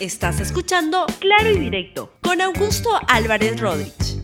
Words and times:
Estás 0.00 0.38
escuchando 0.38 1.06
Claro 1.18 1.50
y 1.50 1.58
Directo 1.58 2.12
con 2.22 2.40
Augusto 2.40 2.88
Álvarez 3.08 3.60
Rodríguez. 3.60 4.22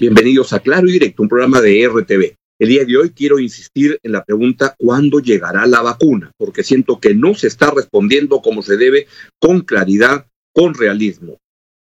Bienvenidos 0.00 0.52
a 0.52 0.58
Claro 0.58 0.88
y 0.88 0.92
Directo, 0.92 1.22
un 1.22 1.28
programa 1.28 1.60
de 1.60 1.86
RTV. 1.86 2.34
El 2.58 2.68
día 2.68 2.84
de 2.84 2.96
hoy 2.96 3.10
quiero 3.10 3.38
insistir 3.38 4.00
en 4.02 4.10
la 4.10 4.24
pregunta 4.24 4.74
¿cuándo 4.76 5.20
llegará 5.20 5.64
la 5.66 5.80
vacuna? 5.80 6.32
Porque 6.36 6.64
siento 6.64 6.98
que 6.98 7.14
no 7.14 7.34
se 7.34 7.46
está 7.46 7.70
respondiendo 7.70 8.42
como 8.42 8.62
se 8.62 8.76
debe, 8.76 9.06
con 9.38 9.60
claridad, 9.60 10.26
con 10.52 10.74
realismo. 10.74 11.38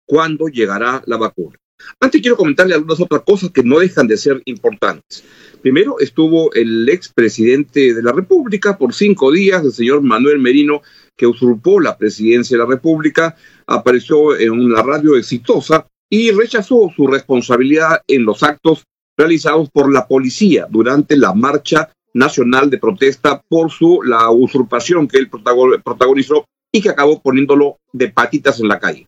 ¿Cuándo 0.07 0.49
llegará 0.49 1.03
la 1.07 1.17
vacuna? 1.17 1.57
Antes 2.01 2.21
quiero 2.21 2.37
comentarle 2.37 2.75
algunas 2.75 3.01
otras 3.01 3.23
cosas 3.23 3.51
que 3.51 3.63
no 3.63 3.79
dejan 3.79 4.07
de 4.07 4.19
ser 4.19 4.43
importantes. 4.45 5.25
Primero 5.63 5.99
estuvo 6.01 6.53
el 6.53 6.89
expresidente 6.89 7.95
de 7.95 8.03
la 8.03 8.13
República 8.13 8.77
por 8.77 8.93
cinco 8.93 9.33
días, 9.33 9.65
el 9.65 9.73
señor 9.73 10.03
Manuel 10.03 10.39
Merino, 10.39 10.83
que 11.17 11.27
usurpó 11.27 11.81
la 11.81 11.97
presidencia 11.97 12.57
de 12.57 12.65
la 12.65 12.69
República, 12.69 13.37
apareció 13.67 14.37
en 14.37 14.51
una 14.53 14.83
radio 14.83 15.17
exitosa 15.17 15.87
y 16.11 16.31
rechazó 16.31 16.91
su 16.95 17.07
responsabilidad 17.07 18.03
en 18.07 18.25
los 18.25 18.43
actos 18.43 18.85
realizados 19.17 19.71
por 19.71 19.93
la 19.93 20.07
policía 20.07 20.67
durante 20.69 21.17
la 21.17 21.33
marcha 21.33 21.91
nacional 22.15 22.69
de 22.71 22.79
protesta 22.79 23.43
por 23.49 23.71
su 23.71 24.03
la 24.03 24.31
usurpación 24.31 25.09
que 25.09 25.19
él 25.19 25.31
protagonizó 25.31 26.47
y 26.71 26.81
que 26.81 26.91
acabó 26.91 27.21
poniéndolo 27.21 27.79
de 27.93 28.09
patitas 28.09 28.61
en 28.61 28.69
la 28.69 28.79
calle. 28.79 29.07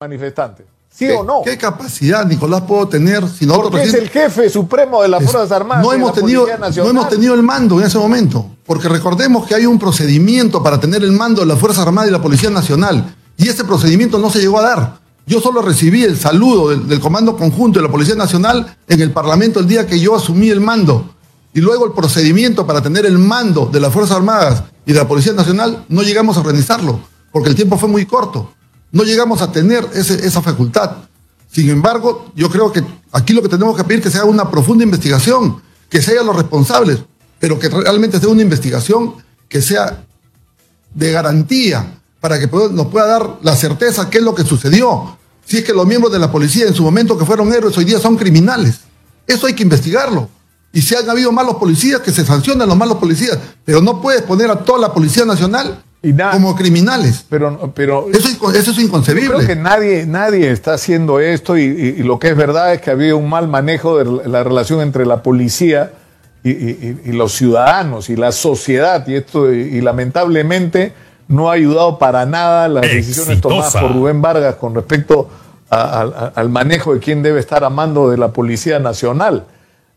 Manifestante. 0.00 0.64
¿Sí 0.92 1.08
o 1.10 1.24
no? 1.24 1.42
¿Qué 1.44 1.56
capacidad, 1.56 2.26
Nicolás, 2.26 2.62
puedo 2.62 2.88
tener 2.88 3.26
si 3.28 3.46
nosotros... 3.46 3.70
Porque 3.70 3.86
es 3.86 3.94
el 3.94 4.10
jefe 4.10 4.50
supremo 4.50 5.00
de 5.02 5.08
las 5.08 5.22
Fuerzas 5.22 5.50
Armadas. 5.52 5.84
No 5.84 5.92
hemos, 5.92 6.12
tenido, 6.12 6.46
no 6.76 6.88
hemos 6.88 7.08
tenido 7.08 7.34
el 7.34 7.42
mando 7.42 7.80
en 7.80 7.86
ese 7.86 7.96
momento, 7.96 8.46
porque 8.66 8.88
recordemos 8.88 9.46
que 9.46 9.54
hay 9.54 9.66
un 9.66 9.78
procedimiento 9.78 10.62
para 10.62 10.78
tener 10.80 11.02
el 11.02 11.12
mando 11.12 11.42
de 11.42 11.46
las 11.46 11.58
Fuerzas 11.58 11.86
Armadas 11.86 12.10
y 12.10 12.12
la 12.12 12.20
Policía 12.20 12.50
Nacional, 12.50 13.14
y 13.36 13.48
ese 13.48 13.64
procedimiento 13.64 14.18
no 14.18 14.28
se 14.30 14.40
llegó 14.40 14.58
a 14.58 14.62
dar. 14.62 15.00
Yo 15.26 15.40
solo 15.40 15.62
recibí 15.62 16.02
el 16.02 16.18
saludo 16.18 16.70
del, 16.70 16.88
del 16.88 16.98
Comando 16.98 17.36
Conjunto 17.36 17.78
de 17.78 17.86
la 17.86 17.92
Policía 17.92 18.16
Nacional 18.16 18.76
en 18.88 19.00
el 19.00 19.12
Parlamento 19.12 19.60
el 19.60 19.68
día 19.68 19.86
que 19.86 19.98
yo 20.00 20.16
asumí 20.16 20.50
el 20.50 20.60
mando. 20.60 21.14
Y 21.54 21.60
luego 21.60 21.86
el 21.86 21.92
procedimiento 21.92 22.66
para 22.66 22.82
tener 22.82 23.06
el 23.06 23.18
mando 23.18 23.66
de 23.72 23.80
las 23.80 23.92
Fuerzas 23.92 24.16
Armadas 24.16 24.64
y 24.84 24.92
de 24.92 24.98
la 24.98 25.08
Policía 25.08 25.32
Nacional 25.32 25.84
no 25.88 26.02
llegamos 26.02 26.36
a 26.36 26.40
organizarlo, 26.40 27.00
porque 27.32 27.48
el 27.48 27.54
tiempo 27.54 27.78
fue 27.78 27.88
muy 27.88 28.06
corto. 28.06 28.52
No 28.92 29.04
llegamos 29.04 29.40
a 29.42 29.52
tener 29.52 29.86
esa 29.94 30.42
facultad. 30.42 30.92
Sin 31.50 31.68
embargo, 31.68 32.32
yo 32.34 32.48
creo 32.48 32.72
que 32.72 32.82
aquí 33.12 33.32
lo 33.32 33.42
que 33.42 33.48
tenemos 33.48 33.76
que 33.76 33.84
pedir 33.84 34.00
es 34.00 34.04
que 34.04 34.10
se 34.10 34.18
haga 34.18 34.26
una 34.26 34.50
profunda 34.50 34.84
investigación, 34.84 35.60
que 35.88 36.00
se 36.00 36.14
los 36.14 36.36
responsables, 36.36 36.98
pero 37.38 37.58
que 37.58 37.68
realmente 37.68 38.20
sea 38.20 38.28
una 38.28 38.42
investigación 38.42 39.14
que 39.48 39.60
sea 39.60 40.04
de 40.94 41.12
garantía 41.12 42.00
para 42.20 42.38
que 42.38 42.46
nos 42.46 42.86
pueda 42.86 43.06
dar 43.06 43.38
la 43.42 43.56
certeza 43.56 44.10
qué 44.10 44.18
es 44.18 44.24
lo 44.24 44.34
que 44.34 44.44
sucedió. 44.44 45.16
Si 45.44 45.58
es 45.58 45.64
que 45.64 45.72
los 45.72 45.86
miembros 45.86 46.12
de 46.12 46.18
la 46.18 46.30
policía 46.30 46.66
en 46.66 46.74
su 46.74 46.84
momento 46.84 47.18
que 47.18 47.24
fueron 47.24 47.52
héroes 47.52 47.76
hoy 47.76 47.84
día 47.84 47.98
son 47.98 48.16
criminales. 48.16 48.80
Eso 49.26 49.46
hay 49.46 49.54
que 49.54 49.62
investigarlo. 49.62 50.28
Y 50.72 50.82
si 50.82 50.94
han 50.94 51.08
habido 51.08 51.32
malos 51.32 51.56
policías, 51.56 52.00
que 52.00 52.12
se 52.12 52.24
sancionen 52.24 52.68
los 52.68 52.76
malos 52.76 52.98
policías. 52.98 53.38
Pero 53.64 53.80
no 53.80 54.00
puedes 54.00 54.22
poner 54.22 54.50
a 54.50 54.62
toda 54.64 54.78
la 54.78 54.94
Policía 54.94 55.24
Nacional 55.24 55.82
como 56.32 56.56
criminales. 56.56 57.24
Pero, 57.28 57.72
pero 57.74 58.08
eso, 58.10 58.28
es, 58.28 58.56
eso 58.56 58.70
es 58.70 58.78
inconcebible. 58.78 59.34
creo 59.34 59.46
que 59.46 59.56
nadie, 59.56 60.06
nadie 60.06 60.50
está 60.50 60.74
haciendo 60.74 61.20
esto 61.20 61.58
y, 61.58 62.02
lo 62.02 62.18
que 62.18 62.28
es 62.28 62.36
verdad 62.36 62.74
es 62.74 62.80
que 62.80 62.90
ha 62.90 62.94
habido 62.94 63.16
un 63.18 63.28
mal 63.28 63.48
manejo 63.48 63.98
de 63.98 64.28
la 64.28 64.42
relación 64.42 64.80
entre 64.80 65.04
la 65.06 65.22
policía 65.22 65.92
y, 66.42 67.12
los 67.12 67.32
ciudadanos 67.32 68.08
y 68.08 68.16
la 68.16 68.32
sociedad 68.32 69.06
y 69.06 69.16
esto 69.16 69.52
y, 69.52 69.80
lamentablemente 69.80 70.92
no 71.28 71.50
ha 71.50 71.52
ayudado 71.52 71.98
para 71.98 72.26
nada 72.26 72.66
las 72.66 72.82
decisiones 72.82 73.40
tomadas 73.40 73.76
por 73.76 73.92
Rubén 73.94 74.20
Vargas 74.20 74.56
con 74.56 74.74
respecto 74.74 75.28
al 75.68 76.48
manejo 76.48 76.94
de 76.94 77.00
quién 77.00 77.22
debe 77.22 77.38
estar 77.38 77.62
a 77.62 77.70
mando 77.70 78.10
de 78.10 78.16
la 78.16 78.32
Policía 78.32 78.80
Nacional. 78.80 79.46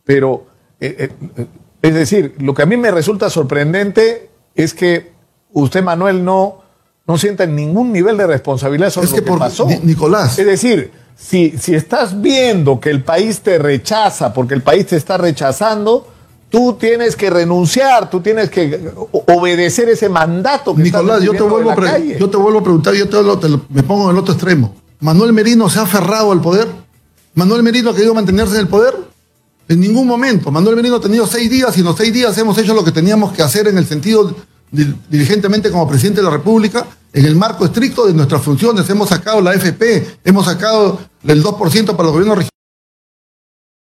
Pero, 0.05 0.45
eh, 0.79 1.09
eh, 1.37 1.45
es 1.81 1.93
decir, 1.95 2.35
lo 2.37 2.53
que 2.53 2.61
a 2.61 2.65
mí 2.67 2.77
me 2.77 2.91
resulta 2.91 3.29
sorprendente 3.31 4.29
es 4.53 4.75
que 4.75 5.12
usted, 5.53 5.83
Manuel, 5.83 6.23
no, 6.23 6.61
no 7.07 7.17
sienta 7.17 7.45
ningún 7.45 7.91
nivel 7.91 8.17
de 8.17 8.27
responsabilidad 8.27 8.89
sobre 8.89 9.09
lo 9.09 9.15
que, 9.15 9.21
pasó. 9.21 9.67
Nicolás. 9.83 10.37
Es 10.37 10.45
decir, 10.45 10.91
si, 11.15 11.55
si 11.57 11.75
estás 11.75 12.21
viendo 12.21 12.79
que 12.79 12.89
el 12.89 13.03
país 13.03 13.41
te 13.41 13.57
rechaza 13.57 14.33
porque 14.33 14.53
el 14.53 14.61
país 14.61 14.87
te 14.87 14.95
está 14.95 15.17
rechazando, 15.17 16.07
tú 16.49 16.77
tienes 16.79 17.15
que 17.15 17.29
renunciar, 17.29 18.09
tú 18.09 18.21
tienes 18.21 18.49
que 18.49 18.91
obedecer 19.25 19.89
ese 19.89 20.07
mandato 20.07 20.75
que 20.75 20.83
Nicolás, 20.83 21.23
yo 21.23 21.31
te, 21.31 21.41
vuelvo 21.41 21.71
a 21.71 21.97
yo 21.97 22.29
te 22.29 22.37
vuelvo 22.37 22.59
a 22.59 22.63
preguntar, 22.63 22.93
yo 22.93 23.09
te, 23.09 23.47
me 23.69 23.81
pongo 23.81 24.05
en 24.05 24.11
el 24.11 24.17
otro 24.19 24.33
extremo. 24.35 24.75
¿Manuel 24.99 25.33
Merino 25.33 25.67
se 25.67 25.79
ha 25.79 25.81
aferrado 25.81 26.31
al 26.31 26.41
poder? 26.41 26.67
¿Manuel 27.33 27.63
Merino 27.63 27.89
ha 27.89 27.95
querido 27.95 28.13
mantenerse 28.13 28.53
en 28.53 28.61
el 28.61 28.67
poder? 28.67 28.93
En 29.67 29.79
ningún 29.79 30.05
momento. 30.05 30.51
Manuel 30.51 30.75
Merino 30.75 30.97
ha 30.97 31.01
tenido 31.01 31.25
seis 31.25 31.49
días 31.49 31.75
y 31.75 31.79
en 31.79 31.87
los 31.87 31.97
seis 31.97 32.13
días 32.13 32.37
hemos 32.37 32.55
hecho 32.59 32.75
lo 32.75 32.83
que 32.83 32.91
teníamos 32.91 33.33
que 33.33 33.41
hacer 33.41 33.67
en 33.67 33.77
el 33.79 33.85
sentido 33.87 34.35
diligentemente 34.73 35.69
como 35.69 35.87
presidente 35.87 36.21
de 36.21 36.25
la 36.25 36.33
República, 36.33 36.85
en 37.13 37.25
el 37.25 37.35
marco 37.35 37.65
estricto 37.65 38.07
de 38.07 38.13
nuestras 38.13 38.41
funciones. 38.41 38.89
Hemos 38.89 39.09
sacado 39.09 39.39
la 39.39 39.53
FP, 39.53 40.17
hemos 40.23 40.45
sacado 40.45 40.99
el 41.25 41.43
2% 41.43 41.85
para 41.95 42.03
los 42.03 42.11
gobiernos 42.11 42.37
regionales. 42.37 42.49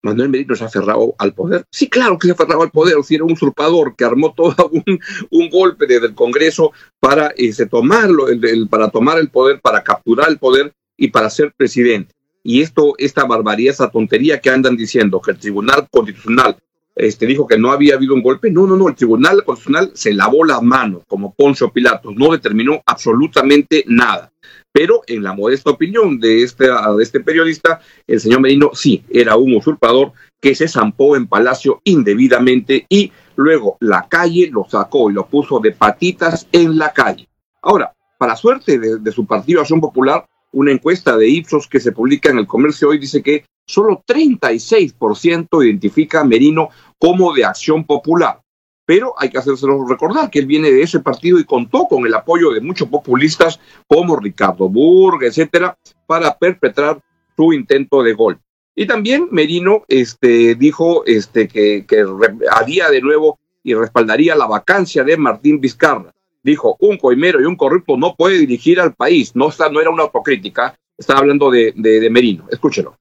Manuel 0.04 0.30
Merino 0.30 0.56
se 0.56 0.64
ha 0.64 0.68
aferrado 0.68 1.16
al 1.18 1.34
poder. 1.34 1.66
Sí, 1.72 1.90
claro 1.90 2.20
que 2.20 2.28
se 2.28 2.32
ha 2.32 2.36
aferrado 2.36 2.62
al 2.62 2.70
poder, 2.70 2.96
si 3.04 3.16
era 3.16 3.24
un 3.24 3.32
usurpador 3.32 3.96
que 3.96 4.06
armó 4.06 4.34
todo 4.34 4.70
un, 5.32 5.50
golpe 5.50 5.88
desde 5.88 6.08
el 6.08 6.14
Congreso 6.14 6.74
para 7.00 7.34
este, 7.38 7.66
tomarlo, 7.66 8.28
para 8.70 8.90
tomar 8.90 9.18
el 9.18 9.30
poder, 9.30 9.62
para 9.62 9.84
capturar 9.84 10.30
el 10.30 10.38
poder 10.38 10.74
y 10.96 11.08
para 11.08 11.30
ser 11.30 11.54
presidente. 11.58 12.14
Y 12.44 12.62
esto, 12.62 12.94
esta 13.00 13.26
barbaridad, 13.26 13.74
esa 13.74 13.90
tontería 13.90 14.40
que 14.40 14.52
andan 14.52 14.78
diciendo 14.78 15.20
que 15.20 15.32
el 15.32 15.40
Tribunal 15.40 15.88
Constitucional 15.90 16.56
este, 16.96 17.26
dijo 17.26 17.46
que 17.46 17.58
no 17.58 17.72
había 17.72 17.96
habido 17.96 18.14
un 18.14 18.24
golpe. 18.24 18.50
No, 18.50 18.66
no, 18.66 18.78
no, 18.78 18.88
el 18.88 18.96
Tribunal 18.96 19.44
Constitucional 19.44 19.92
se 19.94 20.14
lavó 20.14 20.46
las 20.46 20.62
manos 20.62 21.04
como 21.08 21.34
Poncio 21.34 21.72
Pilatos, 21.72 22.14
no 22.16 22.32
determinó 22.32 22.82
absolutamente 22.86 23.84
nada. 23.88 24.32
Pero 24.72 25.02
en 25.08 25.24
la 25.24 25.34
modesta 25.34 25.70
opinión 25.70 26.20
de 26.20 26.44
este, 26.44 26.66
de 26.66 27.04
este 27.04 27.22
periodista, 27.22 27.80
el 28.08 28.20
señor 28.20 28.42
Merino 28.42 28.72
sí 28.74 29.04
era 29.10 29.38
un 29.38 29.56
usurpador 29.56 30.12
que 30.42 30.54
se 30.54 30.68
zampó 30.68 31.16
en 31.16 31.28
Palacio 31.28 31.82
indebidamente 31.86 32.86
y 32.90 33.12
luego 33.36 33.78
la 33.80 34.08
calle 34.10 34.50
lo 34.52 34.66
sacó 34.70 35.10
y 35.10 35.14
lo 35.14 35.28
puso 35.28 35.60
de 35.60 35.72
patitas 35.72 36.48
en 36.52 36.78
la 36.78 36.92
calle. 36.92 37.28
Ahora, 37.62 37.94
para 38.18 38.36
suerte 38.36 38.78
de, 38.78 39.00
de 39.00 39.12
su 39.12 39.26
partido 39.26 39.62
Acción 39.62 39.82
Popular, 39.82 40.26
una 40.56 40.72
encuesta 40.72 41.18
de 41.18 41.28
Ipsos 41.28 41.68
que 41.68 41.82
se 41.82 41.92
publica 41.92 42.30
en 42.30 42.40
el 42.40 42.48
comercio 42.48 42.90
hoy 42.90 42.98
dice 42.98 43.22
que 43.22 43.46
solo 43.68 44.04
36% 44.08 45.66
identifica 45.66 46.22
a 46.22 46.24
Merino 46.24 46.70
como 46.98 47.34
de 47.34 47.44
acción 47.44 47.84
popular. 47.84 48.42
Pero 48.86 49.14
hay 49.18 49.30
que 49.30 49.38
hacérselo 49.38 49.86
recordar 49.86 50.30
que 50.30 50.40
él 50.40 50.46
viene 50.46 50.72
de 50.72 50.82
ese 50.82 51.02
partido 51.02 51.40
y 51.40 51.44
contó 51.44 51.88
con 51.90 52.06
el 52.06 52.14
apoyo 52.14 52.52
de 52.52 52.62
muchos 52.62 52.88
populistas 52.88 53.60
como 53.88 54.16
Ricardo 54.16 54.70
Burg, 54.70 55.24
etcétera, 55.24 55.78
para 56.06 56.38
perpetrar 56.38 57.02
su 57.36 57.52
intento 57.52 58.02
de 58.02 58.14
golpe. 58.14 58.42
Y 58.76 58.88
también 58.88 59.28
Merino 59.32 59.84
este, 59.90 60.56
dijo 60.56 61.06
este, 61.06 61.48
que, 61.48 61.86
que 61.86 62.06
haría 62.52 62.90
de 62.90 63.02
nuevo 63.02 63.40
y 63.64 63.74
respaldaría 63.74 64.36
la 64.36 64.46
vacancia 64.46 65.04
de 65.04 65.18
Martín 65.18 65.60
Vizcarra. 65.60 66.14
Dijo, 66.46 66.78
un 66.80 67.00
coimero 67.00 67.42
y 67.42 67.46
un 67.46 67.56
corrupto 67.56 67.98
no 67.98 68.16
puede 68.16 68.38
dirigir 68.38 68.80
al 68.80 68.94
país. 68.94 69.32
No, 69.34 69.50
está, 69.50 69.68
no 69.68 69.82
era 69.82 69.90
una 69.90 70.04
autocrítica, 70.04 70.78
estaba 70.96 71.22
hablando 71.22 71.50
de, 71.50 71.74
de, 71.76 72.08
Merino. 72.12 72.46
Escúchelo. 72.52 72.96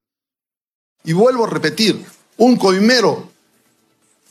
Y 1.05 1.12
vuelvo 1.12 1.44
a 1.44 1.50
repetir, 1.50 2.03
un 2.38 2.56
coimero 2.56 3.28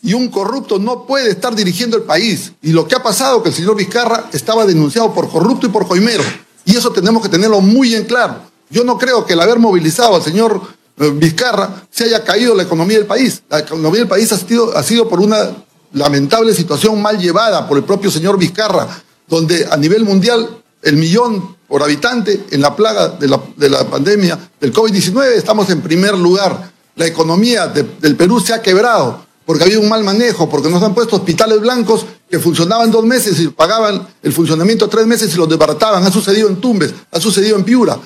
y 0.02 0.16
un 0.16 0.30
corrupto 0.30 0.80
no 0.80 1.06
puede 1.06 1.30
estar 1.30 1.54
dirigiendo 1.54 1.96
el 1.96 2.04
país. 2.04 2.54
Y 2.64 2.72
lo 2.72 2.88
que 2.88 2.96
ha 2.96 3.04
pasado 3.04 3.44
que 3.44 3.50
el 3.50 3.56
señor 3.56 3.76
Vizcarra 3.76 4.32
estaba 4.34 4.66
denunciado 4.66 5.14
por 5.14 5.30
corrupto 5.30 5.68
y 5.68 5.70
por 5.70 5.88
coimero. 5.88 6.24
Y 6.66 6.76
eso 6.76 6.92
tenemos 6.92 7.22
que 7.22 7.30
tenerlo 7.30 7.62
muy 7.62 7.94
en 7.94 8.06
claro. 8.06 8.38
Yo 8.72 8.84
no 8.84 8.98
creo 8.98 9.28
que 9.28 9.34
el 9.34 9.42
haber 9.42 9.60
movilizado 9.60 10.16
al 10.16 10.24
señor 10.24 10.60
eh, 10.98 11.12
Vizcarra 11.14 11.86
se 11.92 12.06
haya 12.06 12.24
caído 12.24 12.56
la 12.56 12.64
economía 12.64 12.98
del 12.98 13.06
país. 13.06 13.44
La 13.48 13.60
economía 13.60 14.00
del 14.00 14.10
país 14.10 14.32
ha 14.32 14.38
sido, 14.38 14.76
ha 14.76 14.82
sido 14.82 15.08
por 15.08 15.20
una 15.20 15.52
lamentable 15.94 16.54
situación 16.54 17.02
mal 17.02 17.18
llevada 17.18 17.68
por 17.68 17.78
el 17.78 17.84
propio 17.84 18.12
señor 18.12 18.38
Vizcarra, 18.38 18.88
donde 19.28 19.68
a 19.70 19.78
nivel 19.78 20.04
mundial 20.04 20.62
el 20.82 20.98
millón 20.98 21.56
por 21.68 21.82
habitante 21.82 22.46
en 22.52 22.62
la 22.62 22.76
plaga 22.76 23.10
de 23.10 23.28
la, 23.28 23.42
de 23.56 23.70
la 23.70 23.88
pandemia 23.90 24.38
del 24.60 24.74
COVID-19 24.74 25.34
estamos 25.36 25.70
en 25.70 25.82
primer 25.82 26.18
lugar. 26.18 26.72
La 26.96 27.08
economía 27.08 27.68
del 27.68 28.16
Perú 28.16 28.40
se 28.40 28.54
ha 28.54 28.62
quebrado 28.62 29.26
porque 29.46 29.64
había 29.64 29.80
un 29.80 29.90
mal 29.90 30.04
manejo, 30.04 30.50
porque 30.50 30.70
nos 30.70 30.84
han 30.84 30.94
puesto 30.94 31.18
hospitales 31.18 31.60
blancos 31.60 32.06
que 32.30 32.40
funcionaban 32.40 32.92
dos 32.92 33.06
meses 33.06 33.40
y 33.40 33.48
pagaban 33.50 34.08
el 34.22 34.34
funcionamiento 34.34 34.88
tres 34.88 35.06
meses 35.06 35.34
y 35.34 35.38
los 35.38 35.50
desbarataban. 35.50 36.04
Ha 36.06 36.12
sucedido 36.12 36.48
en 36.48 36.58
Tumbes, 36.58 36.94
ha 37.12 37.20
sucedido 37.20 37.58
en 37.58 37.64
Piura. 37.64 38.00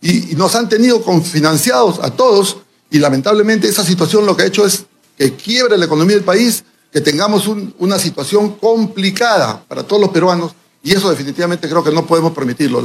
Y, 0.00 0.34
nos 0.36 0.54
han 0.54 0.68
tenido 0.68 1.00
financiados 1.22 2.00
a 2.00 2.10
todos 2.10 2.58
y 2.90 2.98
lamentablemente 2.98 3.68
esa 3.68 3.84
situación 3.84 4.26
lo 4.26 4.36
que 4.36 4.42
ha 4.42 4.46
hecho 4.46 4.66
es 4.66 4.84
que 5.16 5.34
quiebre 5.34 5.78
la 5.78 5.84
economía 5.86 6.16
del 6.16 6.24
país, 6.24 6.64
que 6.92 7.00
tengamos 7.00 7.48
una 7.48 7.98
situación 7.98 8.56
complicada 8.56 9.64
para 9.66 9.82
todos 9.82 10.02
los 10.02 10.10
peruanos 10.10 10.54
Y 10.84 10.92
eso 10.92 11.10
definitivamente 11.10 11.68
creo 11.68 11.82
que 11.82 11.92
no 11.92 12.06
podemos 12.06 12.32
permitirlo. 12.32 12.82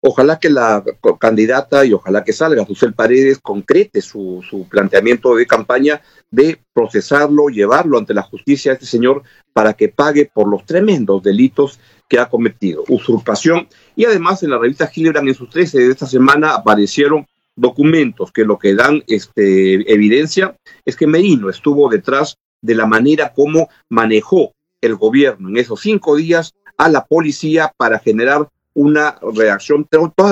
Ojalá 0.00 0.38
que 0.40 0.50
la 0.50 0.82
candidata 1.20 1.84
y 1.84 1.92
ojalá 1.92 2.24
que 2.24 2.32
salga 2.32 2.64
José 2.64 2.90
Paredes 2.90 3.38
concrete 3.38 4.00
su, 4.00 4.42
su, 4.48 4.66
planteamiento 4.66 5.36
de 5.36 5.46
campaña 5.46 6.02
de 6.30 6.58
procesarlo, 6.72 7.48
llevarlo 7.48 7.98
ante 7.98 8.14
la 8.14 8.22
justicia 8.22 8.72
a 8.72 8.74
este 8.74 8.86
señor 8.86 9.22
para 9.52 9.74
que 9.74 9.90
pague 9.90 10.28
por 10.34 10.48
los 10.48 10.64
tremendos 10.66 11.22
delitos 11.22 11.78
que 12.08 12.18
ha 12.18 12.28
cometido, 12.28 12.82
usurpación. 12.88 13.68
Y 13.94 14.06
además 14.06 14.42
en 14.42 14.50
la 14.50 14.58
revista 14.58 14.90
Hildebrand 14.92 15.28
en 15.28 15.34
sus 15.34 15.50
13 15.50 15.78
de 15.78 15.92
esta 15.92 16.06
semana 16.06 16.54
aparecieron 16.54 17.26
documentos 17.56 18.32
que 18.32 18.44
lo 18.44 18.58
que 18.58 18.74
dan 18.74 19.02
este, 19.06 19.92
evidencia 19.92 20.56
es 20.84 20.96
que 20.96 21.06
Merino 21.06 21.50
estuvo 21.50 21.88
detrás 21.88 22.38
de 22.60 22.74
la 22.74 22.86
manera 22.86 23.32
como 23.32 23.68
manejó 23.88 24.52
el 24.80 24.96
gobierno 24.96 25.48
en 25.48 25.56
esos 25.56 25.80
cinco 25.80 26.16
días 26.16 26.54
a 26.76 26.88
la 26.88 27.04
policía 27.04 27.72
para 27.76 27.98
generar 27.98 28.48
una 28.74 29.18
reacción 29.34 29.86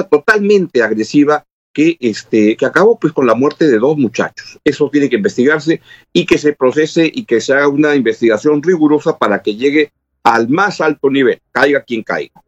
totalmente 0.09 0.83
agresiva 0.83 1.45
que, 1.73 1.97
este, 2.01 2.57
que 2.57 2.67
acabó 2.67 2.99
pues 2.99 3.13
con 3.13 3.27
la 3.27 3.35
muerte 3.35 3.69
de 3.69 3.79
dos 3.79 3.97
muchachos. 3.97 4.59
Eso 4.65 4.89
tiene 4.91 5.09
que 5.09 5.17
investigarse 5.17 5.81
y 6.13 6.27
que 6.27 6.39
se 6.39 6.53
procese 6.53 7.11
y 7.13 7.25
que 7.25 7.41
se 7.41 7.53
haga 7.53 7.69
una 7.69 7.95
investigación 7.95 8.63
rigurosa 8.63 9.19
para 9.19 9.43
que 9.43 9.55
llegue 9.55 9.93
al 10.23 10.49
más 10.49 10.81
alto 10.81 11.11
nivel, 11.11 11.41
caiga 11.53 11.83
quien 11.83 12.03
caiga. 12.03 12.43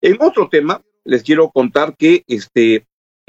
En 0.00 0.16
otro 0.20 0.48
tema, 0.48 0.82
les 1.04 1.22
quiero 1.22 1.50
contar 1.50 1.96
que 1.96 2.24
este, 2.28 2.86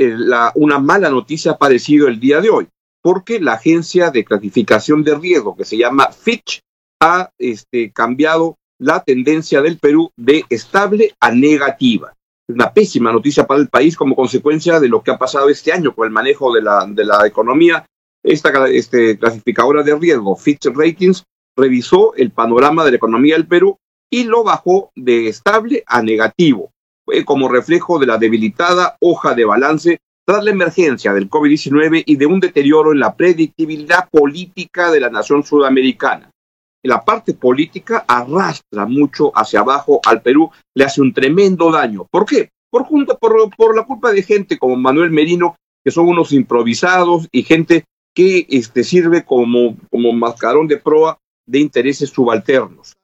la, 0.08 0.52
una 0.56 0.80
mala 0.80 1.10
noticia 1.10 1.52
ha 1.52 1.56
aparecido 1.56 2.08
el 2.08 2.20
día 2.20 2.40
de 2.42 2.50
hoy, 2.50 2.68
porque 3.02 3.40
la 3.40 3.54
agencia 3.54 4.12
de 4.12 4.24
clasificación 4.24 5.04
de 5.04 5.16
riesgo, 5.16 5.56
que 5.56 5.66
se 5.66 5.78
llama 5.78 6.12
Fitch, 6.12 6.62
ha 7.02 7.32
este, 7.38 7.92
cambiado 7.92 8.58
la 8.80 9.04
tendencia 9.04 9.62
del 9.62 9.78
Perú 9.78 10.12
de 10.16 10.46
estable 10.50 11.14
a 11.20 11.32
negativa. 11.32 12.14
Una 12.48 12.74
pésima 12.74 13.12
noticia 13.12 13.46
para 13.46 13.60
el 13.60 13.70
país 13.70 13.96
como 13.96 14.16
consecuencia 14.16 14.80
de 14.80 14.88
lo 14.88 15.04
que 15.04 15.12
ha 15.12 15.18
pasado 15.18 15.50
este 15.50 15.72
año 15.72 15.94
con 15.94 16.08
el 16.08 16.12
manejo 16.12 16.54
de 16.54 16.62
la, 16.62 16.86
de 16.88 17.06
la 17.06 17.28
economía. 17.28 17.86
Esta 18.24 18.68
este, 18.68 19.18
clasificadora 19.18 19.84
de 19.84 19.96
riesgo, 19.96 20.36
Fitch 20.36 20.66
Ratings, 20.66 21.24
revisó 21.56 22.16
el 22.16 22.32
panorama 22.32 22.84
de 22.84 22.92
la 22.92 22.98
economía 22.98 23.36
del 23.36 23.48
Perú 23.48 23.78
y 24.10 24.24
lo 24.24 24.44
bajó 24.44 24.92
de 24.96 25.28
estable 25.28 25.84
a 25.86 26.02
negativo, 26.02 26.72
como 27.26 27.50
reflejo 27.50 28.00
de 28.00 28.08
la 28.08 28.18
debilitada 28.18 28.98
hoja 29.00 29.34
de 29.36 29.46
balance 29.46 30.00
tras 30.26 30.44
la 30.44 30.52
emergencia 30.52 31.14
del 31.14 31.30
COVID-19 31.30 32.04
y 32.06 32.16
de 32.16 32.26
un 32.26 32.40
deterioro 32.40 32.92
en 32.92 33.00
la 33.00 33.16
predictibilidad 33.16 34.10
política 34.10 34.92
de 34.92 35.00
la 35.00 35.10
nación 35.10 35.44
sudamericana 35.44 36.30
la 36.84 37.04
parte 37.04 37.34
política 37.34 38.06
arrastra 38.08 38.86
mucho 38.86 39.32
hacia 39.36 39.60
abajo 39.60 40.00
al 40.06 40.22
Perú, 40.22 40.50
le 40.74 40.86
hace 40.86 41.02
un 41.02 41.14
tremendo 41.14 41.72
daño. 41.72 42.06
¿Por 42.10 42.26
qué? 42.26 42.52
Por, 42.70 42.84
junto, 42.84 43.18
por, 43.18 43.34
por 43.56 43.76
la 43.76 43.84
culpa 43.84 44.12
de 44.12 44.24
gente 44.24 44.58
como 44.58 44.76
Manuel 44.76 45.12
Merino, 45.12 45.56
que 45.84 45.92
son 45.92 46.08
unos 46.08 46.32
improvisados 46.32 47.28
y 47.32 47.44
gente 47.44 47.86
que 48.14 48.46
este, 48.50 48.84
sirve 48.84 49.24
como, 49.26 49.78
como 49.92 50.14
mascarón 50.14 50.68
de 50.68 50.78
proa 50.78 51.18
de 51.46 51.60
intereses 51.60 52.10
subalternos, 52.10 52.96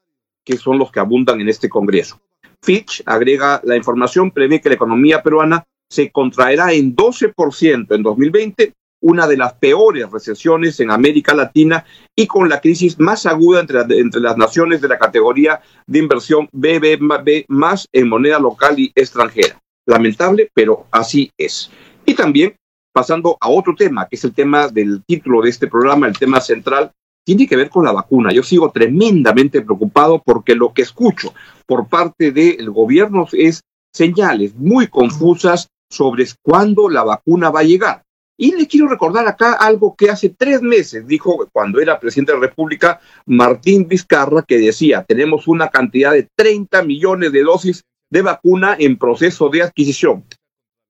que 0.43 0.57
son 0.57 0.77
los 0.77 0.91
que 0.91 0.99
abundan 0.99 1.41
en 1.41 1.49
este 1.49 1.67
Congreso. 1.67 2.19
Fitch 2.65 3.03
agrega 3.05 3.61
la 3.63 3.77
información, 3.77 4.31
prevé 4.31 4.59
que 4.59 4.69
la 4.69 4.75
economía 4.75 5.21
peruana 5.21 5.63
se 5.87 6.11
contraerá 6.11 6.73
en 6.73 6.95
12% 6.95 7.95
en 7.95 8.01
2020 8.01 8.73
una 9.01 9.27
de 9.27 9.37
las 9.37 9.53
peores 9.53 10.09
recesiones 10.11 10.79
en 10.79 10.89
América 10.89 11.35
Latina 11.35 11.85
y 12.15 12.25
con 12.25 12.49
la 12.49 12.59
crisis 12.59 12.99
más 12.99 13.27
aguda 13.27 13.59
entre, 13.59 13.81
entre 13.99 14.19
las 14.19 14.35
naciones 14.35 14.81
de 14.81 14.87
la 14.87 14.97
categoría 14.97 15.61
de 15.85 15.99
inversión 15.99 16.49
BBB 16.51 17.45
más 17.47 17.87
en 17.93 18.09
moneda 18.09 18.39
local 18.39 18.79
y 18.79 18.91
extranjera. 18.95 19.59
Lamentable, 19.85 20.49
pero 20.55 20.87
así 20.89 21.31
es. 21.37 21.69
Y 22.03 22.15
también, 22.15 22.55
pasando 22.91 23.37
a 23.39 23.47
otro 23.47 23.75
tema, 23.75 24.07
que 24.07 24.15
es 24.15 24.23
el 24.23 24.33
tema 24.33 24.69
del 24.69 25.03
título 25.05 25.43
de 25.43 25.51
este 25.51 25.67
programa, 25.67 26.07
el 26.07 26.17
tema 26.17 26.41
central, 26.41 26.91
tiene 27.25 27.47
que 27.47 27.55
ver 27.55 27.69
con 27.69 27.83
la 27.83 27.91
vacuna. 27.91 28.31
Yo 28.31 28.43
sigo 28.43 28.71
tremendamente 28.71 29.61
preocupado 29.61 30.21
porque 30.23 30.55
lo 30.55 30.73
que 30.73 30.83
escucho 30.83 31.33
por 31.65 31.89
parte 31.89 32.31
del 32.31 32.69
gobierno 32.69 33.27
es 33.33 33.61
señales 33.91 34.55
muy 34.55 34.87
confusas 34.87 35.67
sobre 35.89 36.25
cuándo 36.41 36.89
la 36.89 37.03
vacuna 37.03 37.49
va 37.49 37.61
a 37.61 37.63
llegar. 37.63 38.03
Y 38.37 38.53
le 38.53 38.67
quiero 38.67 38.87
recordar 38.87 39.27
acá 39.27 39.53
algo 39.53 39.95
que 39.95 40.09
hace 40.09 40.29
tres 40.29 40.61
meses 40.61 41.07
dijo 41.07 41.47
cuando 41.53 41.79
era 41.79 41.99
presidente 41.99 42.33
de 42.33 42.39
la 42.39 42.47
República 42.47 42.99
Martín 43.25 43.87
Vizcarra, 43.87 44.43
que 44.43 44.59
decía, 44.59 45.03
tenemos 45.03 45.47
una 45.47 45.69
cantidad 45.69 46.11
de 46.11 46.27
30 46.35 46.83
millones 46.83 47.31
de 47.31 47.43
dosis 47.43 47.83
de 48.09 48.21
vacuna 48.21 48.75
en 48.77 48.97
proceso 48.97 49.49
de 49.49 49.63
adquisición. 49.63 50.25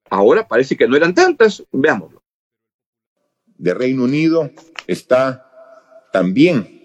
Ahora 0.10 0.48
parece 0.48 0.76
que 0.76 0.88
no 0.88 0.96
eran 0.96 1.14
tantas, 1.14 1.64
veámoslo. 1.72 2.24
De 3.58 3.74
Reino 3.74 4.04
Unido 4.04 4.50
está 4.88 5.46
también 6.16 6.80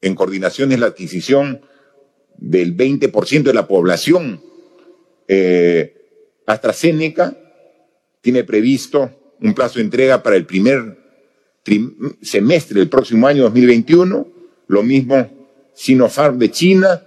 en 0.00 0.14
coordinación 0.14 0.72
en 0.72 0.80
la 0.80 0.86
adquisición 0.86 1.60
del 2.38 2.74
20% 2.74 3.42
de 3.42 3.52
la 3.52 3.68
población. 3.68 4.40
Eh, 5.26 5.94
AstraZeneca 6.46 7.36
tiene 8.22 8.44
previsto 8.44 9.10
un 9.42 9.52
plazo 9.52 9.74
de 9.74 9.84
entrega 9.84 10.22
para 10.22 10.36
el 10.36 10.46
primer 10.46 10.96
semestre 12.22 12.78
del 12.78 12.88
próximo 12.88 13.26
año 13.26 13.42
2021, 13.42 14.26
lo 14.68 14.82
mismo 14.82 15.30
Sinopharm 15.74 16.38
de 16.38 16.50
China 16.50 17.02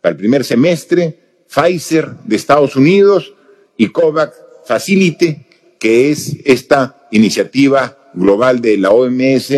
para 0.00 0.14
el 0.14 0.18
primer 0.18 0.42
semestre, 0.42 1.44
Pfizer 1.46 2.10
de 2.24 2.34
Estados 2.34 2.74
Unidos 2.74 3.32
y 3.76 3.86
COVAX 3.86 4.34
Facility, 4.66 5.46
que 5.78 6.10
es 6.10 6.38
esta 6.44 7.06
iniciativa 7.12 8.10
global 8.14 8.60
de 8.60 8.78
la 8.78 8.90
OMS 8.90 9.52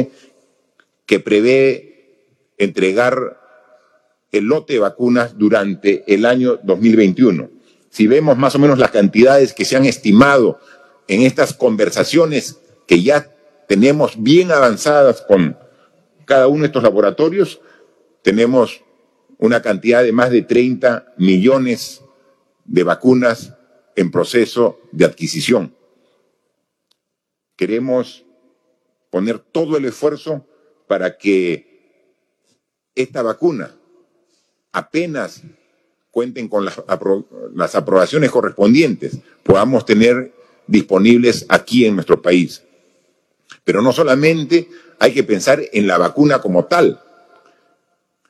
que 1.06 1.20
prevé 1.20 1.92
entregar 2.58 3.40
el 4.30 4.44
lote 4.44 4.74
de 4.74 4.78
vacunas 4.78 5.36
durante 5.36 6.04
el 6.12 6.24
año 6.24 6.58
2021. 6.62 7.50
Si 7.90 8.06
vemos 8.06 8.38
más 8.38 8.54
o 8.54 8.58
menos 8.58 8.78
las 8.78 8.90
cantidades 8.90 9.52
que 9.52 9.64
se 9.64 9.76
han 9.76 9.84
estimado 9.84 10.58
en 11.08 11.22
estas 11.22 11.52
conversaciones 11.52 12.58
que 12.86 13.02
ya 13.02 13.30
tenemos 13.68 14.22
bien 14.22 14.50
avanzadas 14.50 15.22
con 15.22 15.58
cada 16.24 16.46
uno 16.46 16.60
de 16.60 16.66
estos 16.66 16.82
laboratorios, 16.82 17.60
tenemos 18.22 18.82
una 19.38 19.60
cantidad 19.60 20.02
de 20.02 20.12
más 20.12 20.30
de 20.30 20.42
30 20.42 21.14
millones 21.18 22.00
de 22.64 22.84
vacunas 22.84 23.54
en 23.96 24.10
proceso 24.10 24.80
de 24.92 25.04
adquisición. 25.04 25.74
Queremos 27.56 28.24
poner 29.10 29.38
todo 29.38 29.76
el 29.76 29.84
esfuerzo 29.84 30.46
para 30.92 31.16
que 31.16 31.64
esta 32.94 33.22
vacuna 33.22 33.74
apenas 34.72 35.40
cuenten 36.10 36.48
con 36.48 36.66
las, 36.66 36.82
las 37.54 37.74
aprobaciones 37.74 38.30
correspondientes, 38.30 39.16
podamos 39.42 39.86
tener 39.86 40.34
disponibles 40.66 41.46
aquí 41.48 41.86
en 41.86 41.94
nuestro 41.94 42.20
país. 42.20 42.62
Pero 43.64 43.80
no 43.80 43.94
solamente 43.94 44.68
hay 44.98 45.14
que 45.14 45.24
pensar 45.24 45.62
en 45.72 45.86
la 45.86 45.96
vacuna 45.96 46.42
como 46.42 46.66
tal, 46.66 47.00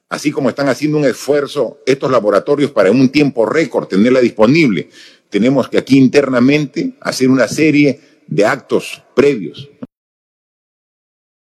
así 0.09 0.31
como 0.31 0.49
están 0.49 0.69
haciendo 0.69 0.99
un 0.99 1.05
esfuerzo 1.05 1.81
estos 1.85 2.13
laboratorios 2.13 2.71
para 2.71 2.91
en 2.91 3.01
un 3.01 3.09
tiempo 3.09 3.45
récord 3.45 3.89
tenerla 3.89 4.21
disponible, 4.21 4.89
tenemos 5.31 5.69
que 5.69 5.79
aquí 5.79 5.99
internamente 5.99 6.93
hacer 7.01 7.29
una 7.29 7.49
serie 7.49 8.01
de 8.29 8.47
actos 8.47 9.03
previos. 9.17 9.69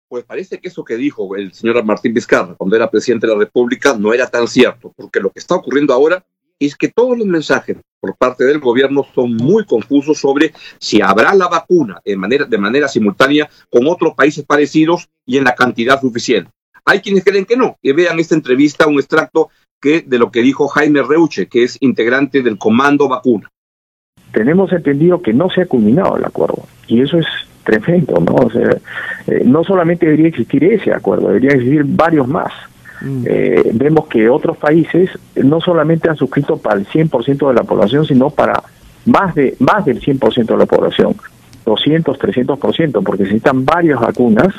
Pues 0.09 0.23
parece 0.23 0.59
que 0.59 0.69
eso 0.69 0.85
que 0.85 0.95
dijo 0.95 1.35
el 1.35 1.53
señor 1.53 1.83
Martín 1.83 2.13
Vizcarra 2.13 2.55
cuando 2.55 2.75
era 2.75 2.89
presidente 2.89 3.27
de 3.27 3.33
la 3.33 3.39
República 3.39 3.95
no 3.97 4.13
era 4.13 4.27
tan 4.27 4.47
cierto, 4.47 4.93
porque 4.95 5.19
lo 5.19 5.31
que 5.31 5.39
está 5.39 5.55
ocurriendo 5.55 5.93
ahora 5.93 6.25
es 6.59 6.75
que 6.75 6.87
todos 6.87 7.17
los 7.17 7.27
mensajes 7.27 7.77
por 7.99 8.15
parte 8.15 8.45
del 8.45 8.59
gobierno 8.59 9.05
son 9.13 9.35
muy 9.35 9.65
confusos 9.65 10.17
sobre 10.17 10.53
si 10.79 11.01
habrá 11.01 11.33
la 11.35 11.47
vacuna 11.47 12.01
de 12.05 12.15
manera, 12.15 12.45
de 12.45 12.57
manera 12.57 12.87
simultánea 12.87 13.49
con 13.69 13.85
otros 13.87 14.13
países 14.15 14.45
parecidos 14.45 15.09
y 15.25 15.37
en 15.37 15.43
la 15.43 15.55
cantidad 15.55 15.99
suficiente. 15.99 16.51
Hay 16.85 17.01
quienes 17.01 17.25
creen 17.25 17.45
que 17.45 17.57
no, 17.57 17.77
que 17.83 17.91
vean 17.91 18.19
esta 18.19 18.35
entrevista, 18.35 18.87
un 18.87 18.99
extracto 18.99 19.49
que, 19.81 20.01
de 20.01 20.17
lo 20.17 20.31
que 20.31 20.41
dijo 20.41 20.69
Jaime 20.69 21.03
Reuche, 21.03 21.47
que 21.47 21.63
es 21.63 21.77
integrante 21.81 22.41
del 22.41 22.57
Comando 22.57 23.09
Vacuna. 23.09 23.49
Tenemos 24.31 24.71
entendido 24.71 25.21
que 25.21 25.33
no 25.33 25.49
se 25.49 25.63
ha 25.63 25.65
culminado 25.65 26.15
el 26.15 26.25
acuerdo 26.25 26.63
y 26.87 27.01
eso 27.01 27.17
es 27.17 27.25
tremendo, 27.67 28.19
¿no? 28.21 28.35
O 28.35 28.49
sea, 28.49 28.77
eh, 29.27 29.43
no 29.45 29.63
solamente 29.63 30.05
debería 30.05 30.29
existir 30.29 30.63
ese 30.63 30.93
acuerdo, 30.93 31.27
deberían 31.27 31.55
existir 31.55 31.83
varios 31.85 32.27
más. 32.27 32.53
Mm. 33.01 33.23
Eh, 33.25 33.71
vemos 33.73 34.07
que 34.07 34.29
otros 34.29 34.57
países 34.57 35.11
no 35.35 35.59
solamente 35.59 36.09
han 36.09 36.15
suscrito 36.15 36.57
para 36.57 36.79
el 36.79 36.87
100% 36.87 37.49
de 37.49 37.53
la 37.53 37.63
población, 37.63 38.05
sino 38.05 38.29
para 38.29 38.63
más 39.05 39.35
de 39.35 39.55
más 39.59 39.83
del 39.85 39.99
100% 39.99 40.45
de 40.45 40.57
la 40.57 40.65
población, 40.65 41.15
200, 41.65 42.17
300%, 42.17 43.03
porque 43.03 43.23
necesitan 43.23 43.65
varias 43.65 43.99
vacunas 43.99 44.53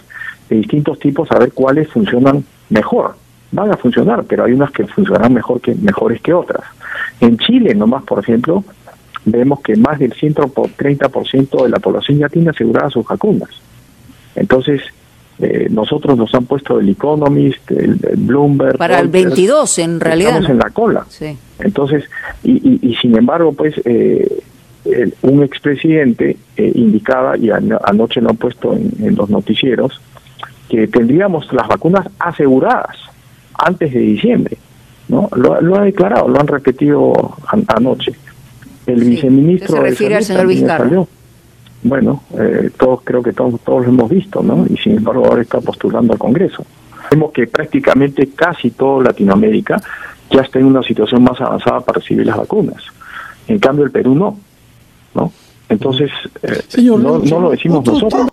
de 0.50 0.56
distintos 0.56 0.98
tipos 0.98 1.32
a 1.32 1.38
ver 1.38 1.52
cuáles 1.52 1.88
funcionan 1.88 2.44
mejor. 2.68 3.14
van 3.50 3.72
a 3.72 3.78
funcionar, 3.78 4.24
pero 4.24 4.44
hay 4.44 4.52
unas 4.52 4.70
que 4.70 4.86
funcionarán 4.86 5.32
mejor 5.32 5.62
que, 5.62 5.74
mejores 5.74 6.20
que 6.20 6.34
otras. 6.34 6.64
En 7.20 7.38
Chile, 7.38 7.74
nomás, 7.74 8.04
por 8.04 8.18
ejemplo, 8.18 8.62
vemos 9.30 9.61
que 9.61 9.76
más 9.76 9.99
del 9.99 10.12
130% 10.14 11.62
de 11.62 11.68
la 11.68 11.78
población 11.78 12.18
ya 12.18 12.28
tiene 12.28 12.50
aseguradas 12.50 12.92
sus 12.92 13.06
vacunas. 13.06 13.50
Entonces, 14.35 14.82
eh, 15.40 15.68
nosotros 15.70 16.18
nos 16.18 16.35
han 16.35 16.47
puesto 16.47 16.80
el 16.80 16.88
Economist, 16.88 17.70
el, 17.70 17.99
Bloomberg. 18.16 18.76
Para 18.76 18.99
el 18.99 19.08
22, 19.08 19.78
en 19.78 20.00
realidad. 20.00 20.30
Estamos 20.30 20.50
en 20.50 20.58
la 20.58 20.70
cola. 20.70 21.06
Entonces, 21.61 22.04
y, 22.42 22.80
y, 22.82 22.94
sin 22.97 23.16
embargo, 23.16 23.52
pues, 23.52 23.75
eh, 23.85 25.12
un 25.23 25.42
expresidente 25.42 26.37
eh, 26.56 26.73
indicaba, 26.75 27.37
y 27.37 27.50
anoche 27.50 28.20
lo 28.20 28.30
han 28.30 28.37
puesto 28.37 28.75
en, 28.75 29.14
los 29.14 29.28
noticieros, 29.28 30.00
que 30.68 30.87
tendríamos 30.87 31.52
las 31.52 31.68
vacunas 31.68 32.06
aseguradas 32.18 32.97
antes 33.54 33.92
de 33.92 34.00
diciembre. 34.00 34.56
¿no? 35.08 35.28
Lo, 35.35 35.76
ha 35.76 35.82
declarado, 35.82 36.28
lo 36.28 36.40
han 36.40 36.47
repetido 36.47 37.12
anoche. 37.68 38.12
El 38.88 39.04
viceministro. 39.04 39.76
Se 39.76 39.80
refiere 39.80 40.16
al 40.16 40.25
señor 40.25 40.47
Vizcarra. 40.47 41.04
Bueno, 41.83 42.25
eh, 42.37 42.71
todos 42.76 43.02
creo 43.04 43.23
que 43.23 43.33
todos, 43.33 43.61
todos 43.61 43.87
lo 43.87 43.92
hemos 43.92 44.11
visto, 44.11 44.42
¿no? 44.42 44.66
Y 44.68 44.76
sin 44.76 44.97
embargo 44.97 45.26
ahora 45.26 45.42
está 45.42 45.61
postulando 45.61 46.12
al 46.12 46.18
Congreso. 46.18 46.64
Vemos 47.11 47.33
que 47.33 47.47
prácticamente 47.47 48.30
casi 48.35 48.71
toda 48.71 49.04
Latinoamérica 49.04 49.80
ya 50.30 50.40
está 50.40 50.59
en 50.59 50.66
una 50.66 50.83
situación 50.83 51.23
más 51.23 51.40
avanzada 51.40 51.80
para 51.80 52.00
recibir 52.00 52.26
las 52.26 52.37
vacunas. 52.37 52.83
En 53.47 53.59
cambio 53.59 53.85
el 53.85 53.90
Perú 53.90 54.14
no, 54.14 54.38
¿no? 55.14 55.33
Entonces, 55.68 56.11
eh, 56.42 56.80
no, 56.80 57.18
no, 57.18 57.40
lo 57.40 57.50
decimos 57.50 57.85
nosotros. 57.85 58.28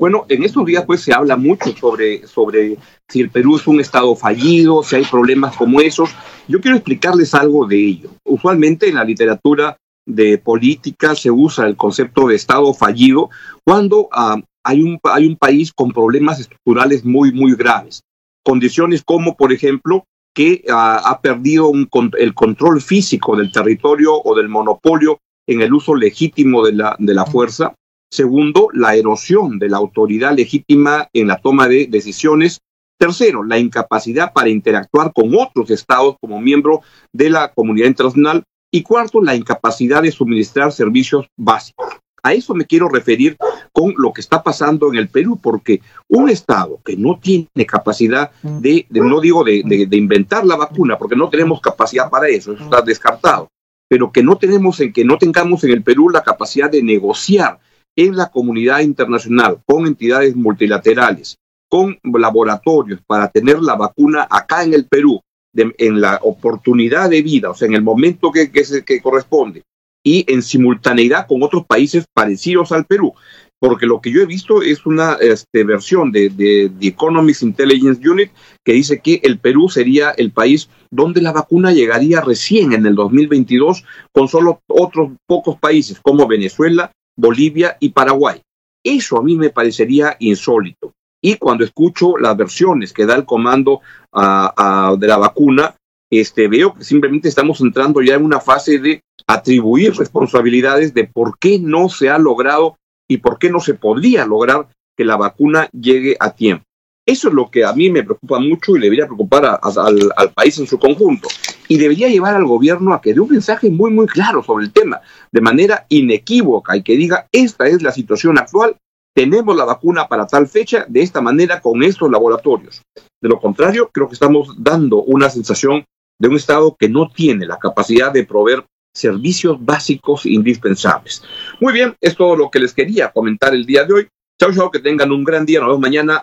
Bueno, 0.00 0.24
en 0.30 0.42
estos 0.44 0.64
días 0.64 0.84
pues 0.86 1.02
se 1.02 1.12
habla 1.12 1.36
mucho 1.36 1.76
sobre, 1.76 2.26
sobre 2.26 2.78
si 3.06 3.20
el 3.20 3.28
Perú 3.28 3.56
es 3.56 3.66
un 3.66 3.80
estado 3.80 4.16
fallido, 4.16 4.82
si 4.82 4.96
hay 4.96 5.04
problemas 5.04 5.54
como 5.54 5.78
esos. 5.82 6.08
Yo 6.48 6.58
quiero 6.62 6.78
explicarles 6.78 7.34
algo 7.34 7.66
de 7.66 7.76
ello. 7.76 8.08
Usualmente 8.24 8.88
en 8.88 8.94
la 8.94 9.04
literatura 9.04 9.76
de 10.06 10.38
política 10.38 11.14
se 11.14 11.30
usa 11.30 11.66
el 11.66 11.76
concepto 11.76 12.28
de 12.28 12.36
Estado 12.36 12.72
fallido 12.72 13.28
cuando 13.62 14.08
ah, 14.10 14.40
hay, 14.64 14.82
un, 14.82 14.98
hay 15.02 15.26
un 15.26 15.36
país 15.36 15.70
con 15.70 15.92
problemas 15.92 16.40
estructurales 16.40 17.04
muy, 17.04 17.30
muy 17.30 17.54
graves. 17.54 18.00
Condiciones 18.42 19.02
como, 19.04 19.36
por 19.36 19.52
ejemplo, 19.52 20.04
que 20.34 20.64
ah, 20.70 21.02
ha 21.04 21.20
perdido 21.20 21.68
un, 21.68 21.90
el 22.18 22.32
control 22.32 22.80
físico 22.80 23.36
del 23.36 23.52
territorio 23.52 24.14
o 24.14 24.34
del 24.34 24.48
monopolio 24.48 25.18
en 25.46 25.60
el 25.60 25.74
uso 25.74 25.94
legítimo 25.94 26.64
de 26.64 26.72
la, 26.72 26.96
de 26.98 27.12
la 27.12 27.26
fuerza. 27.26 27.74
Segundo, 28.10 28.68
la 28.72 28.96
erosión 28.96 29.60
de 29.60 29.68
la 29.68 29.76
autoridad 29.76 30.34
legítima 30.34 31.08
en 31.12 31.28
la 31.28 31.36
toma 31.36 31.68
de 31.68 31.86
decisiones. 31.86 32.60
Tercero, 32.98 33.44
la 33.44 33.58
incapacidad 33.58 34.32
para 34.32 34.48
interactuar 34.48 35.12
con 35.12 35.32
otros 35.34 35.70
estados 35.70 36.16
como 36.20 36.40
miembro 36.40 36.82
de 37.12 37.30
la 37.30 37.52
comunidad 37.52 37.86
internacional. 37.86 38.42
Y 38.72 38.82
cuarto, 38.82 39.22
la 39.22 39.36
incapacidad 39.36 40.02
de 40.02 40.10
suministrar 40.10 40.72
servicios 40.72 41.26
básicos. 41.36 41.86
A 42.22 42.34
eso 42.34 42.52
me 42.54 42.66
quiero 42.66 42.88
referir 42.88 43.36
con 43.72 43.94
lo 43.96 44.12
que 44.12 44.20
está 44.20 44.42
pasando 44.42 44.88
en 44.88 44.98
el 44.98 45.08
Perú, 45.08 45.38
porque 45.40 45.80
un 46.08 46.28
Estado 46.28 46.80
que 46.84 46.96
no 46.96 47.18
tiene 47.18 47.66
capacidad 47.66 48.30
de, 48.42 48.86
no 48.90 49.20
digo 49.20 49.42
de, 49.44 49.62
de, 49.64 49.96
inventar 49.96 50.44
la 50.44 50.56
vacuna, 50.56 50.98
porque 50.98 51.16
no 51.16 51.30
tenemos 51.30 51.60
capacidad 51.60 52.10
para 52.10 52.28
eso, 52.28 52.52
eso 52.52 52.64
está 52.64 52.82
descartado, 52.82 53.48
pero 53.88 54.12
que 54.12 54.22
no 54.22 54.36
tenemos 54.36 54.80
en 54.80 54.92
que 54.92 55.04
no 55.04 55.16
tengamos 55.16 55.64
en 55.64 55.70
el 55.70 55.82
Perú 55.82 56.10
la 56.10 56.22
capacidad 56.22 56.70
de 56.70 56.82
negociar 56.82 57.58
en 57.96 58.16
la 58.16 58.30
comunidad 58.30 58.80
internacional 58.80 59.60
con 59.66 59.86
entidades 59.86 60.34
multilaterales, 60.36 61.36
con 61.68 61.98
laboratorios 62.02 63.00
para 63.06 63.28
tener 63.28 63.60
la 63.60 63.76
vacuna 63.76 64.26
acá 64.30 64.64
en 64.64 64.74
el 64.74 64.86
Perú 64.86 65.20
en 65.52 66.00
la 66.00 66.20
oportunidad 66.22 67.10
de 67.10 67.22
vida, 67.22 67.50
o 67.50 67.54
sea, 67.54 67.68
en 67.68 67.74
el 67.74 67.82
momento 67.82 68.30
que, 68.30 68.50
que, 68.50 69.00
corresponde, 69.02 69.62
y 70.04 70.24
en 70.32 70.42
simultaneidad 70.42 71.26
con 71.26 71.42
otros 71.42 71.66
países 71.66 72.04
parecidos 72.12 72.72
al 72.72 72.86
Perú. 72.86 73.12
Porque 73.58 73.84
lo 73.84 74.00
que 74.00 74.10
yo 74.10 74.22
he 74.22 74.26
visto 74.26 74.62
es 74.62 74.86
una 74.86 75.18
este, 75.20 75.64
versión 75.64 76.10
de, 76.12 76.30
de 76.30 76.70
The 76.80 76.86
Economics 76.86 77.42
Intelligence 77.42 78.08
Unit 78.08 78.30
que 78.64 78.72
dice 78.72 79.00
que 79.00 79.20
el 79.22 79.38
Perú 79.38 79.68
sería 79.68 80.12
el 80.12 80.30
país 80.30 80.70
donde 80.90 81.20
la 81.20 81.32
vacuna 81.32 81.70
llegaría 81.70 82.22
recién 82.22 82.72
en 82.72 82.86
el 82.86 82.94
2022 82.94 83.84
con 84.12 84.28
solo 84.28 84.62
otros 84.66 85.10
pocos 85.26 85.58
países 85.58 86.00
como 86.00 86.26
Venezuela, 86.26 86.90
Bolivia 87.20 87.76
y 87.80 87.90
Paraguay. 87.90 88.40
Eso 88.82 89.18
a 89.18 89.22
mí 89.22 89.36
me 89.36 89.50
parecería 89.50 90.16
insólito. 90.18 90.94
Y 91.22 91.36
cuando 91.36 91.64
escucho 91.64 92.16
las 92.16 92.36
versiones 92.36 92.92
que 92.92 93.04
da 93.04 93.14
el 93.14 93.26
comando 93.26 93.80
de 94.12 95.06
la 95.06 95.16
vacuna, 95.18 95.76
este, 96.10 96.48
veo 96.48 96.74
que 96.74 96.84
simplemente 96.84 97.28
estamos 97.28 97.60
entrando 97.60 98.00
ya 98.02 98.14
en 98.14 98.24
una 98.24 98.40
fase 98.40 98.78
de 98.78 99.02
atribuir 99.26 99.94
responsabilidades 99.94 100.92
de 100.94 101.04
por 101.04 101.38
qué 101.38 101.58
no 101.60 101.88
se 101.88 102.08
ha 102.08 102.18
logrado 102.18 102.78
y 103.08 103.18
por 103.18 103.38
qué 103.38 103.50
no 103.50 103.60
se 103.60 103.74
podría 103.74 104.26
lograr 104.26 104.68
que 104.96 105.04
la 105.04 105.16
vacuna 105.16 105.68
llegue 105.72 106.16
a 106.18 106.32
tiempo. 106.32 106.64
Eso 107.10 107.28
es 107.28 107.34
lo 107.34 107.50
que 107.50 107.64
a 107.64 107.72
mí 107.72 107.90
me 107.90 108.02
preocupa 108.02 108.38
mucho 108.38 108.76
y 108.76 108.80
debería 108.80 109.06
preocupar 109.06 109.60
al, 109.62 110.12
al, 110.16 110.32
país 110.32 110.58
en 110.58 110.66
su 110.66 110.78
conjunto. 110.78 111.28
Y 111.68 111.76
debería 111.76 112.08
llevar 112.08 112.34
al 112.34 112.44
gobierno 112.44 112.94
a 112.94 113.00
que 113.00 113.14
dé 113.14 113.20
un 113.20 113.30
mensaje 113.30 113.70
muy, 113.70 113.90
muy 113.90 114.06
claro 114.06 114.42
sobre 114.42 114.64
el 114.64 114.72
tema, 114.72 115.00
de 115.32 115.40
manera 115.40 115.86
inequívoca 115.88 116.76
y 116.76 116.82
que 116.82 116.96
diga, 116.96 117.26
esta 117.32 117.66
es 117.66 117.82
la 117.82 117.92
situación 117.92 118.38
actual 118.38 118.76
tenemos 119.14 119.56
la 119.56 119.64
vacuna 119.64 120.06
para 120.06 120.26
tal 120.26 120.46
fecha, 120.46 120.86
de 120.88 121.02
esta 121.02 121.20
manera, 121.20 121.60
con 121.60 121.82
estos 121.82 122.10
laboratorios. 122.10 122.82
De 123.20 123.28
lo 123.28 123.40
contrario, 123.40 123.90
creo 123.92 124.08
que 124.08 124.14
estamos 124.14 124.54
dando 124.56 125.02
una 125.02 125.28
sensación 125.28 125.84
de 126.18 126.28
un 126.28 126.36
Estado 126.36 126.76
que 126.78 126.88
no 126.88 127.10
tiene 127.10 127.46
la 127.46 127.58
capacidad 127.58 128.12
de 128.12 128.24
proveer 128.24 128.64
servicios 128.94 129.56
básicos 129.60 130.26
indispensables. 130.26 131.22
Muy 131.60 131.72
bien, 131.72 131.94
es 132.00 132.16
todo 132.16 132.36
lo 132.36 132.50
que 132.50 132.60
les 132.60 132.72
quería 132.72 133.10
comentar 133.12 133.54
el 133.54 133.66
día 133.66 133.84
de 133.84 133.94
hoy. 133.94 134.08
Chao, 134.38 134.52
chao, 134.52 134.70
que 134.70 134.78
tengan 134.78 135.12
un 135.12 135.24
gran 135.24 135.44
día. 135.44 135.60
Nos 135.60 135.68
vemos 135.68 135.80
mañana. 135.80 136.22